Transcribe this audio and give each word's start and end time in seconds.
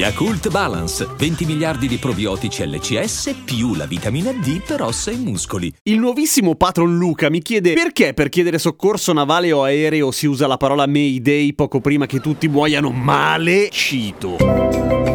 Yakult 0.00 0.48
Balance, 0.48 1.06
20 1.14 1.44
miliardi 1.44 1.86
di 1.86 1.98
probiotici 1.98 2.66
LCS 2.66 3.42
più 3.44 3.74
la 3.74 3.84
vitamina 3.84 4.32
D 4.32 4.62
per 4.62 4.80
ossa 4.80 5.10
e 5.10 5.16
muscoli. 5.16 5.70
Il 5.82 5.98
nuovissimo 5.98 6.54
patron 6.54 6.96
Luca 6.96 7.28
mi 7.28 7.42
chiede 7.42 7.74
perché 7.74 8.14
per 8.14 8.30
chiedere 8.30 8.56
soccorso 8.56 9.12
navale 9.12 9.52
o 9.52 9.62
aereo 9.62 10.10
si 10.10 10.24
usa 10.24 10.46
la 10.46 10.56
parola 10.56 10.86
Mayday 10.86 11.52
poco 11.52 11.82
prima 11.82 12.06
che 12.06 12.18
tutti 12.18 12.48
muoiano 12.48 12.88
male. 12.90 13.68
Cito. 13.68 15.09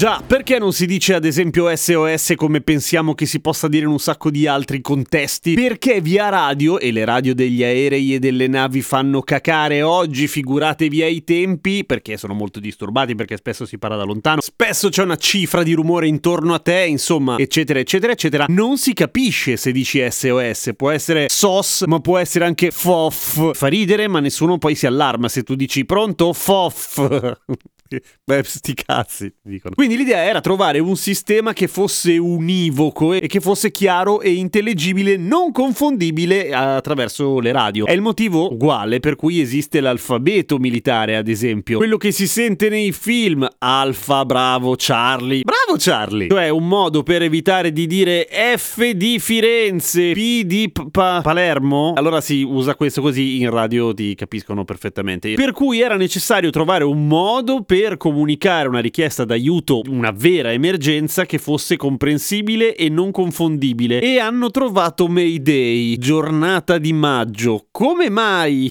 Già, 0.00 0.22
perché 0.26 0.58
non 0.58 0.72
si 0.72 0.86
dice 0.86 1.12
ad 1.12 1.26
esempio 1.26 1.68
SOS 1.76 2.32
come 2.34 2.62
pensiamo 2.62 3.14
che 3.14 3.26
si 3.26 3.38
possa 3.38 3.68
dire 3.68 3.84
in 3.84 3.90
un 3.90 3.98
sacco 3.98 4.30
di 4.30 4.46
altri 4.46 4.80
contesti? 4.80 5.52
Perché 5.52 6.00
via 6.00 6.30
radio, 6.30 6.78
e 6.78 6.90
le 6.90 7.04
radio 7.04 7.34
degli 7.34 7.62
aerei 7.62 8.14
e 8.14 8.18
delle 8.18 8.46
navi 8.46 8.80
fanno 8.80 9.20
cacare 9.20 9.82
oggi, 9.82 10.26
figuratevi 10.26 11.02
ai 11.02 11.22
tempi, 11.22 11.84
perché 11.84 12.16
sono 12.16 12.32
molto 12.32 12.60
disturbati, 12.60 13.14
perché 13.14 13.36
spesso 13.36 13.66
si 13.66 13.76
parla 13.76 13.96
da 13.96 14.04
lontano, 14.04 14.40
spesso 14.40 14.88
c'è 14.88 15.02
una 15.02 15.16
cifra 15.16 15.62
di 15.62 15.74
rumore 15.74 16.06
intorno 16.06 16.54
a 16.54 16.60
te, 16.60 16.86
insomma, 16.88 17.36
eccetera, 17.36 17.78
eccetera, 17.78 18.12
eccetera. 18.12 18.46
Non 18.48 18.78
si 18.78 18.94
capisce 18.94 19.58
se 19.58 19.70
dici 19.70 20.02
SOS, 20.10 20.70
può 20.78 20.88
essere 20.88 21.26
SOS, 21.28 21.82
ma 21.86 22.00
può 22.00 22.16
essere 22.16 22.46
anche 22.46 22.70
FOF. 22.70 23.54
Fa 23.54 23.66
ridere, 23.66 24.08
ma 24.08 24.20
nessuno 24.20 24.56
poi 24.56 24.74
si 24.74 24.86
allarma 24.86 25.28
se 25.28 25.42
tu 25.42 25.54
dici 25.54 25.84
pronto 25.84 26.32
FOF. 26.32 27.36
Beh, 28.24 28.42
sti 28.44 28.74
cazzi, 28.74 29.32
dicono. 29.42 29.74
Quindi 29.74 29.96
l'idea 29.96 30.22
era 30.24 30.40
trovare 30.40 30.78
un 30.78 30.96
sistema 30.96 31.52
che 31.52 31.66
fosse 31.66 32.16
univoco 32.16 33.12
e 33.12 33.26
che 33.26 33.40
fosse 33.40 33.70
chiaro 33.70 34.20
e 34.20 34.32
intellegibile, 34.32 35.16
non 35.16 35.50
confondibile 35.52 36.52
attraverso 36.52 37.40
le 37.40 37.52
radio. 37.52 37.86
È 37.86 37.92
il 37.92 38.00
motivo 38.00 38.52
uguale 38.52 39.00
per 39.00 39.16
cui 39.16 39.40
esiste 39.40 39.80
l'alfabeto 39.80 40.58
militare, 40.58 41.16
ad 41.16 41.28
esempio. 41.28 41.78
Quello 41.78 41.96
che 41.96 42.12
si 42.12 42.26
sente 42.26 42.68
nei 42.68 42.92
film, 42.92 43.48
Alfa, 43.58 44.24
bravo, 44.24 44.74
Charlie. 44.76 45.42
Bravo 45.42 45.78
Charlie! 45.78 46.28
Cioè 46.28 46.48
un 46.48 46.68
modo 46.68 47.02
per 47.02 47.22
evitare 47.22 47.72
di 47.72 47.86
dire 47.86 48.28
F 48.56 48.90
di 48.90 49.18
Firenze, 49.18 50.12
P 50.12 50.42
di 50.42 50.72
pa- 50.90 51.20
Palermo. 51.22 51.94
Allora 51.96 52.20
si 52.20 52.42
usa 52.42 52.74
questo 52.76 53.00
così 53.00 53.40
in 53.40 53.50
radio 53.50 53.92
ti 53.92 54.14
capiscono 54.14 54.64
perfettamente. 54.64 55.34
Per 55.34 55.52
cui 55.52 55.80
era 55.80 55.96
necessario 55.96 56.50
trovare 56.50 56.84
un 56.84 57.06
modo 57.06 57.62
per 57.62 57.79
per 57.80 57.96
comunicare 57.96 58.68
una 58.68 58.80
richiesta 58.80 59.24
d'aiuto, 59.24 59.80
una 59.88 60.10
vera 60.10 60.52
emergenza 60.52 61.24
che 61.24 61.38
fosse 61.38 61.78
comprensibile 61.78 62.76
e 62.76 62.90
non 62.90 63.10
confondibile. 63.10 64.02
E 64.02 64.18
hanno 64.18 64.50
trovato 64.50 65.08
Mayday, 65.08 65.96
giornata 65.96 66.76
di 66.76 66.92
maggio. 66.92 67.68
Come 67.70 68.10
mai? 68.10 68.70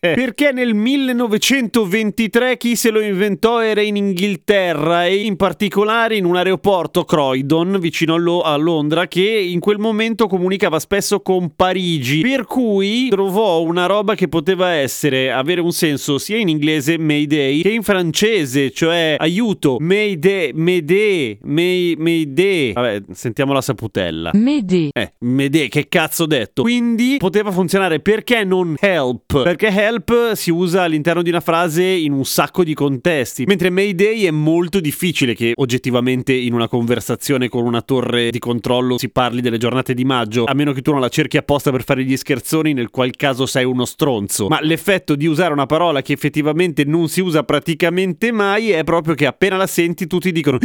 Perché 0.00 0.50
nel 0.50 0.74
1923 0.74 2.56
chi 2.56 2.74
se 2.74 2.90
lo 2.90 3.00
inventò 3.00 3.62
era 3.62 3.80
in 3.80 3.94
Inghilterra 3.94 5.06
e 5.06 5.18
in 5.18 5.36
particolare 5.36 6.16
in 6.16 6.24
un 6.24 6.34
aeroporto 6.34 7.04
Croydon 7.04 7.78
vicino 7.78 8.40
a 8.40 8.56
Londra 8.56 9.06
che 9.06 9.22
in 9.22 9.60
quel 9.60 9.78
momento 9.78 10.26
comunicava 10.26 10.80
spesso 10.80 11.20
con 11.20 11.54
Parigi. 11.54 12.22
Per 12.22 12.44
cui 12.44 13.08
trovò 13.08 13.62
una 13.62 13.86
roba 13.86 14.16
che 14.16 14.26
poteva 14.26 14.70
essere 14.70 15.30
avere 15.30 15.60
un 15.60 15.70
senso 15.70 16.18
sia 16.18 16.38
in 16.38 16.48
inglese 16.48 16.98
Mayday 16.98 17.60
che 17.60 17.70
in 17.70 17.84
francese 17.84 18.72
cioè 18.72 19.14
aiuto 19.18 19.76
Mayday 19.78 20.50
Mayday 20.54 21.38
May, 21.42 21.94
Mayday. 21.96 22.72
Vabbè 22.72 23.02
sentiamo 23.12 23.52
la 23.52 23.60
saputella. 23.60 24.32
Mayday. 24.34 24.88
Eh 24.92 25.12
Mayday 25.20 25.68
che 25.68 25.88
cazzo 25.88 26.24
ho 26.24 26.26
detto? 26.26 26.62
Quindi 26.62 27.16
poteva 27.18 27.52
funzionare. 27.52 28.00
Perché 28.00 28.42
non 28.42 28.74
help? 28.80 29.40
Perché 29.42 29.67
perché 29.68 29.80
help 29.80 30.32
si 30.32 30.50
usa 30.50 30.82
all'interno 30.82 31.22
di 31.22 31.28
una 31.28 31.40
frase 31.40 31.84
in 31.84 32.12
un 32.12 32.24
sacco 32.24 32.64
di 32.64 32.74
contesti, 32.74 33.44
mentre 33.44 33.70
Mayday 33.70 34.24
è 34.24 34.30
molto 34.30 34.80
difficile 34.80 35.34
che 35.34 35.52
oggettivamente 35.54 36.32
in 36.32 36.54
una 36.54 36.68
conversazione 36.68 37.48
con 37.48 37.64
una 37.64 37.82
torre 37.82 38.30
di 38.30 38.38
controllo 38.38 38.98
si 38.98 39.10
parli 39.10 39.40
delle 39.40 39.58
giornate 39.58 39.94
di 39.94 40.04
maggio, 40.04 40.44
a 40.44 40.54
meno 40.54 40.72
che 40.72 40.82
tu 40.82 40.92
non 40.92 41.00
la 41.00 41.08
cerchi 41.08 41.36
apposta 41.36 41.70
per 41.70 41.84
fare 41.84 42.04
gli 42.04 42.16
scherzoni, 42.16 42.72
nel 42.72 42.90
qual 42.90 43.14
caso 43.16 43.46
sei 43.46 43.64
uno 43.64 43.84
stronzo. 43.84 44.48
Ma 44.48 44.58
l'effetto 44.60 45.14
di 45.14 45.26
usare 45.26 45.52
una 45.52 45.66
parola 45.66 46.02
che 46.02 46.12
effettivamente 46.12 46.84
non 46.84 47.08
si 47.08 47.20
usa 47.20 47.42
praticamente 47.42 48.32
mai 48.32 48.70
è 48.70 48.84
proprio 48.84 49.14
che 49.14 49.26
appena 49.26 49.56
la 49.56 49.66
senti 49.66 50.06
tutti 50.06 50.32
dicono 50.32 50.58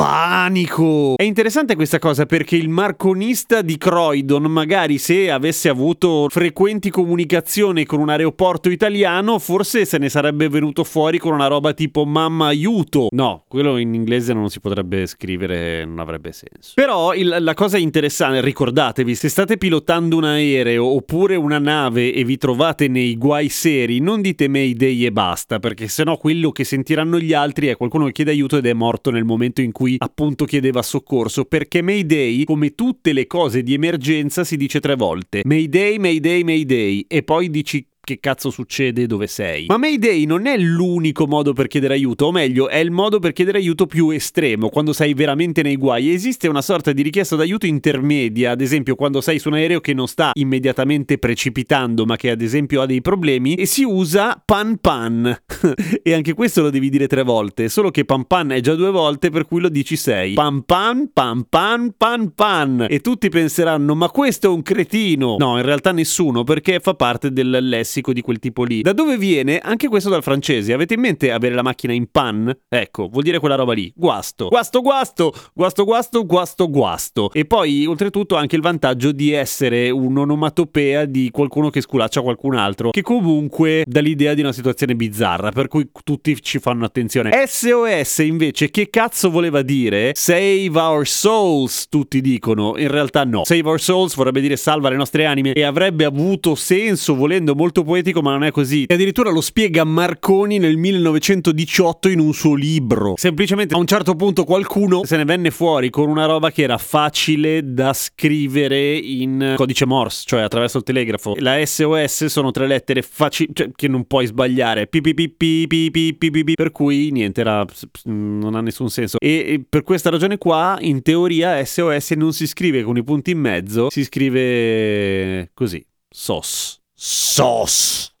panico. 0.00 1.12
È 1.16 1.24
interessante 1.24 1.74
questa 1.74 1.98
cosa 1.98 2.24
perché 2.24 2.56
il 2.56 2.70
marconista 2.70 3.60
di 3.60 3.76
Croydon 3.76 4.44
magari 4.44 4.96
se 4.96 5.30
avesse 5.30 5.68
avuto 5.68 6.26
frequenti 6.30 6.88
comunicazioni 6.88 7.84
con 7.84 8.00
un 8.00 8.08
aeroporto 8.08 8.70
italiano, 8.70 9.38
forse 9.38 9.84
se 9.84 9.98
ne 9.98 10.08
sarebbe 10.08 10.48
venuto 10.48 10.84
fuori 10.84 11.18
con 11.18 11.34
una 11.34 11.48
roba 11.48 11.74
tipo 11.74 12.06
mamma 12.06 12.46
aiuto. 12.46 13.08
No, 13.10 13.44
quello 13.46 13.76
in 13.76 13.92
inglese 13.92 14.32
non 14.32 14.48
si 14.48 14.58
potrebbe 14.58 15.04
scrivere, 15.04 15.84
non 15.84 15.98
avrebbe 15.98 16.32
senso. 16.32 16.72
Però 16.76 17.12
il, 17.12 17.36
la 17.38 17.52
cosa 17.52 17.76
interessante, 17.76 18.40
ricordatevi, 18.40 19.14
se 19.14 19.28
state 19.28 19.58
pilotando 19.58 20.16
un 20.16 20.24
aereo 20.24 20.86
oppure 20.86 21.36
una 21.36 21.58
nave 21.58 22.14
e 22.14 22.24
vi 22.24 22.38
trovate 22.38 22.88
nei 22.88 23.18
guai 23.18 23.50
seri, 23.50 24.00
non 24.00 24.22
dite 24.22 24.48
Mayday 24.48 25.04
e 25.04 25.12
basta, 25.12 25.58
perché 25.58 25.88
sennò 25.88 26.16
quello 26.16 26.52
che 26.52 26.64
sentiranno 26.64 27.18
gli 27.18 27.34
altri 27.34 27.66
è 27.66 27.76
qualcuno 27.76 28.06
che 28.06 28.12
chiede 28.12 28.30
aiuto 28.30 28.56
ed 28.56 28.64
è 28.64 28.72
morto 28.72 29.10
nel 29.10 29.24
momento 29.24 29.60
in 29.60 29.72
cui 29.72 29.88
appunto 29.98 30.44
chiedeva 30.44 30.82
soccorso, 30.82 31.44
perché 31.44 31.82
Mayday, 31.82 32.44
come 32.44 32.74
tutte 32.74 33.12
le 33.12 33.26
cose 33.26 33.62
di 33.62 33.74
emergenza, 33.74 34.44
si 34.44 34.56
dice 34.56 34.80
tre 34.80 34.94
volte. 34.94 35.42
Mayday, 35.44 35.98
Mayday, 35.98 36.42
Mayday 36.42 37.04
e 37.08 37.22
poi 37.22 37.50
dici 37.50 37.86
che 38.02 38.18
cazzo 38.18 38.50
succede 38.50 39.06
dove 39.06 39.26
sei. 39.26 39.66
Ma 39.68 39.76
Mayday 39.76 40.24
non 40.24 40.46
è 40.46 40.56
l'unico 40.56 41.26
modo 41.26 41.52
per 41.52 41.68
chiedere 41.68 41.94
aiuto, 41.94 42.26
o 42.26 42.32
meglio, 42.32 42.68
è 42.68 42.78
il 42.78 42.90
modo 42.90 43.18
per 43.18 43.32
chiedere 43.32 43.58
aiuto 43.58 43.86
più 43.86 44.10
estremo, 44.10 44.68
quando 44.68 44.92
sei 44.92 45.14
veramente 45.14 45.62
nei 45.62 45.76
guai. 45.76 46.10
Esiste 46.10 46.48
una 46.48 46.62
sorta 46.62 46.92
di 46.92 47.02
richiesta 47.02 47.36
d'aiuto 47.36 47.66
intermedia, 47.66 48.52
ad 48.52 48.60
esempio 48.60 48.94
quando 48.94 49.20
sei 49.20 49.38
su 49.38 49.48
un 49.48 49.54
aereo 49.54 49.80
che 49.80 49.94
non 49.94 50.08
sta 50.08 50.30
immediatamente 50.34 51.18
precipitando, 51.18 52.04
ma 52.04 52.16
che 52.16 52.30
ad 52.30 52.40
esempio 52.40 52.80
ha 52.80 52.86
dei 52.86 53.00
problemi, 53.00 53.54
e 53.54 53.66
si 53.66 53.84
usa 53.84 54.40
pan 54.44 54.78
pan. 54.78 55.42
e 56.02 56.12
anche 56.12 56.34
questo 56.34 56.62
lo 56.62 56.70
devi 56.70 56.88
dire 56.88 57.06
tre 57.06 57.22
volte, 57.22 57.68
solo 57.68 57.90
che 57.90 58.04
pan 58.04 58.24
pan 58.24 58.50
è 58.50 58.60
già 58.60 58.74
due 58.74 58.90
volte, 58.90 59.30
per 59.30 59.46
cui 59.46 59.60
lo 59.60 59.68
dici 59.68 59.96
sei. 59.96 60.34
Pan 60.34 60.64
pan, 60.64 61.10
pan 61.12 61.44
pan, 61.48 61.94
pan 61.96 62.32
pan. 62.34 62.86
E 62.88 63.00
tutti 63.00 63.28
penseranno, 63.28 63.94
ma 63.94 64.08
questo 64.08 64.46
è 64.46 64.50
un 64.50 64.62
cretino. 64.62 65.36
No, 65.38 65.58
in 65.58 65.64
realtà 65.64 65.92
nessuno, 65.92 66.44
perché 66.44 66.80
fa 66.80 66.94
parte 66.94 67.32
del 67.32 67.50
lessico 67.60 67.89
lessico 67.90 68.12
di 68.12 68.20
quel 68.20 68.38
tipo 68.38 68.62
lì. 68.62 68.82
Da 68.82 68.92
dove 68.92 69.18
viene? 69.18 69.58
Anche 69.58 69.88
questo 69.88 70.08
dal 70.08 70.22
francese. 70.22 70.72
Avete 70.72 70.94
in 70.94 71.00
mente 71.00 71.32
avere 71.32 71.56
la 71.56 71.62
macchina 71.62 71.92
in 71.92 72.06
pan? 72.10 72.56
Ecco, 72.68 73.08
vuol 73.08 73.24
dire 73.24 73.40
quella 73.40 73.56
roba 73.56 73.72
lì. 73.72 73.92
Guasto. 73.96 74.46
Guasto, 74.48 74.80
guasto, 74.80 75.34
guasto, 75.52 75.84
guasto, 75.84 76.24
guasto, 76.24 76.70
guasto. 76.70 77.30
E 77.32 77.44
poi, 77.44 77.86
oltretutto, 77.86 78.36
anche 78.36 78.54
il 78.54 78.62
vantaggio 78.62 79.10
di 79.10 79.32
essere 79.32 79.90
un'onomatopea 79.90 81.04
di 81.04 81.30
qualcuno 81.32 81.70
che 81.70 81.80
sculaccia 81.80 82.20
qualcun 82.20 82.54
altro, 82.54 82.90
che 82.90 83.02
comunque 83.02 83.82
dà 83.86 84.00
l'idea 84.00 84.34
di 84.34 84.42
una 84.42 84.52
situazione 84.52 84.94
bizzarra, 84.94 85.50
per 85.50 85.66
cui 85.66 85.90
tutti 86.04 86.40
ci 86.40 86.60
fanno 86.60 86.84
attenzione. 86.84 87.30
SOS, 87.46 88.18
invece, 88.18 88.70
che 88.70 88.88
cazzo 88.88 89.30
voleva 89.30 89.62
dire? 89.62 90.12
Save 90.14 90.70
our 90.74 91.06
souls, 91.06 91.88
tutti 91.88 92.20
dicono. 92.20 92.76
In 92.76 92.88
realtà 92.88 93.24
no. 93.24 93.44
Save 93.44 93.68
our 93.68 93.80
souls 93.80 94.14
vorrebbe 94.14 94.40
dire 94.40 94.56
salva 94.56 94.88
le 94.90 94.96
nostre 94.96 95.24
anime 95.24 95.52
e 95.52 95.62
avrebbe 95.62 96.04
avuto 96.04 96.54
senso, 96.54 97.14
volendo 97.14 97.54
molto 97.54 97.79
poetico, 97.84 98.22
ma 98.22 98.32
non 98.32 98.44
è 98.44 98.50
così. 98.50 98.84
E 98.84 98.94
addirittura 98.94 99.30
lo 99.30 99.40
spiega 99.40 99.84
Marconi 99.84 100.58
nel 100.58 100.76
1918 100.76 102.08
in 102.08 102.20
un 102.20 102.32
suo 102.32 102.54
libro. 102.54 103.14
Semplicemente 103.16 103.74
a 103.74 103.78
un 103.78 103.86
certo 103.86 104.14
punto 104.14 104.44
qualcuno 104.44 105.04
se 105.04 105.16
ne 105.16 105.24
venne 105.24 105.50
fuori 105.50 105.90
con 105.90 106.08
una 106.08 106.26
roba 106.26 106.50
che 106.50 106.62
era 106.62 106.78
facile 106.78 107.72
da 107.72 107.92
scrivere 107.92 108.96
in 108.96 109.54
codice 109.56 109.86
Morse, 109.86 110.22
cioè 110.26 110.40
attraverso 110.40 110.78
il 110.78 110.84
telegrafo. 110.84 111.34
La 111.38 111.64
SOS 111.64 112.26
sono 112.26 112.50
tre 112.50 112.66
lettere 112.66 113.02
facili, 113.02 113.50
cioè, 113.52 113.70
che 113.74 113.88
non 113.88 114.06
puoi 114.06 114.26
sbagliare. 114.26 114.86
Per 114.86 116.72
cui 116.72 117.10
niente, 117.10 117.40
era, 117.40 117.64
non 118.04 118.54
ha 118.54 118.60
nessun 118.60 118.90
senso. 118.90 119.18
E 119.18 119.64
per 119.68 119.82
questa 119.82 120.10
ragione 120.10 120.38
qua, 120.38 120.78
in 120.80 121.02
teoria, 121.02 121.64
SOS 121.64 122.10
non 122.12 122.32
si 122.32 122.46
scrive 122.46 122.82
con 122.82 122.96
i 122.96 123.04
punti 123.04 123.32
in 123.32 123.38
mezzo, 123.38 123.90
si 123.90 124.04
scrive 124.04 125.50
così. 125.54 125.84
SOS. 126.08 126.79
SOS. 127.02 128.14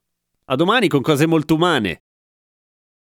A 0.46 0.56
domani 0.56 0.88
con 0.88 1.02
cose 1.02 1.26
molto 1.26 1.52
umane. 1.56 2.04